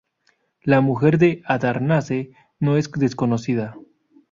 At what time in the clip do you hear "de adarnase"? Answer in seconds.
1.19-2.31